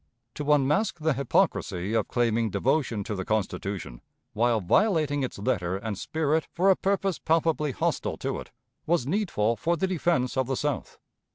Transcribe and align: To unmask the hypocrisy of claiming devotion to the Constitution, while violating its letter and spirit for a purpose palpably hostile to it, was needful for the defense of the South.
To 0.33 0.51
unmask 0.51 0.97
the 0.99 1.13
hypocrisy 1.13 1.93
of 1.93 2.07
claiming 2.07 2.49
devotion 2.49 3.03
to 3.03 3.13
the 3.13 3.23
Constitution, 3.23 4.01
while 4.33 4.59
violating 4.59 5.21
its 5.21 5.37
letter 5.37 5.77
and 5.77 5.95
spirit 5.95 6.47
for 6.51 6.71
a 6.71 6.75
purpose 6.75 7.19
palpably 7.19 7.71
hostile 7.71 8.17
to 8.17 8.39
it, 8.39 8.49
was 8.87 9.05
needful 9.05 9.55
for 9.55 9.77
the 9.77 9.85
defense 9.85 10.37
of 10.37 10.47
the 10.47 10.57
South. 10.57 10.97